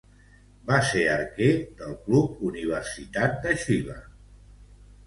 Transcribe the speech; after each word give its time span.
Va 0.69 0.79
ser 0.91 1.03
arquer 1.17 1.51
del 1.83 1.93
club 2.09 2.43
Universidad 2.53 3.39
de 3.47 3.57
Chile. 3.67 4.01